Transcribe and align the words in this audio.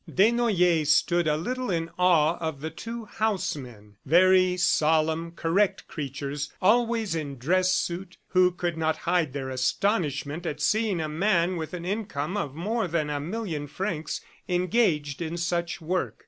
Desnoyers 0.11 0.87
stood 0.89 1.27
a 1.27 1.37
little 1.37 1.69
in 1.69 1.87
awe 1.99 2.35
of 2.39 2.59
the 2.59 2.71
two 2.71 3.05
house 3.05 3.55
men, 3.55 3.97
very 4.03 4.57
solemn, 4.57 5.29
correct 5.33 5.87
creatures 5.87 6.51
always 6.59 7.13
in 7.13 7.37
dress 7.37 7.71
suit, 7.75 8.17
who 8.29 8.51
could 8.51 8.75
not 8.75 8.97
hide 9.05 9.31
their 9.31 9.51
astonishment 9.51 10.43
at 10.47 10.59
seeing 10.59 10.99
a 10.99 11.07
man 11.07 11.55
with 11.55 11.75
an 11.75 11.85
income 11.85 12.35
of 12.35 12.55
more 12.55 12.87
than 12.87 13.11
a 13.11 13.19
million 13.19 13.67
francs 13.67 14.21
engaged 14.49 15.21
in 15.21 15.37
such 15.37 15.79
work. 15.79 16.17